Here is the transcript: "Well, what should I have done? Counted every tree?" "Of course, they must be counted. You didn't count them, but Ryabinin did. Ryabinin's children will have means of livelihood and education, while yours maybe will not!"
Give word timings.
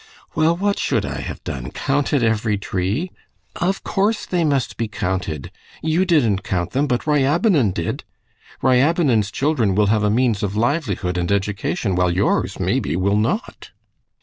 "Well, 0.33 0.57
what 0.57 0.79
should 0.79 1.05
I 1.05 1.19
have 1.21 1.43
done? 1.43 1.69
Counted 1.69 2.23
every 2.23 2.57
tree?" 2.57 3.11
"Of 3.57 3.83
course, 3.83 4.25
they 4.25 4.43
must 4.43 4.75
be 4.75 4.87
counted. 4.87 5.51
You 5.83 6.05
didn't 6.05 6.41
count 6.43 6.71
them, 6.71 6.87
but 6.87 7.05
Ryabinin 7.05 7.71
did. 7.71 8.03
Ryabinin's 8.63 9.29
children 9.29 9.75
will 9.75 9.87
have 9.93 10.11
means 10.11 10.41
of 10.41 10.55
livelihood 10.57 11.19
and 11.19 11.31
education, 11.31 11.93
while 11.93 12.09
yours 12.09 12.59
maybe 12.59 12.95
will 12.95 13.15
not!" 13.15 13.69